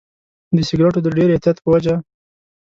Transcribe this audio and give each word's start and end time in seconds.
د 0.55 0.57
سیګریټو 0.67 0.99
د 1.03 1.07
ډېر 1.17 1.29
اعتیاد 1.31 1.57
په 1.61 1.67
وجه. 1.73 1.95